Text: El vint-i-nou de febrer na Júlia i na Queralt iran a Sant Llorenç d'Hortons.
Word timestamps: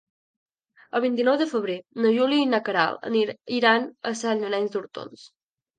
El 0.99 1.03
vint-i-nou 1.03 1.37
de 1.41 1.47
febrer 1.51 1.75
na 2.07 2.15
Júlia 2.17 2.47
i 2.47 2.49
na 2.55 2.63
Queralt 2.71 3.55
iran 3.61 3.91
a 4.13 4.19
Sant 4.25 4.45
Llorenç 4.45 4.77
d'Hortons. 4.79 5.33